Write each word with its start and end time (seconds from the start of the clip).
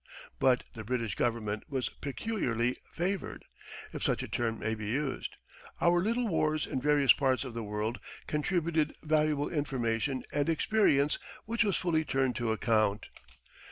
But 0.39 0.63
the 0.73 0.83
British 0.83 1.13
Government 1.13 1.65
was 1.69 1.89
peculiarly 1.89 2.75
favoured, 2.91 3.45
if 3.93 4.01
such 4.01 4.23
a 4.23 4.27
term 4.27 4.57
may 4.57 4.73
be 4.73 4.87
used. 4.87 5.35
Our 5.79 6.01
little 6.01 6.27
wars 6.27 6.65
in 6.65 6.81
various 6.81 7.13
parts 7.13 7.43
of 7.43 7.53
the 7.53 7.61
world 7.61 7.99
contributed 8.25 8.95
valuable 9.03 9.49
information 9.53 10.23
and 10.33 10.49
experience 10.49 11.19
which 11.45 11.63
was 11.63 11.77
fully 11.77 12.03
turned 12.03 12.35
to 12.37 12.51
account. 12.51 13.09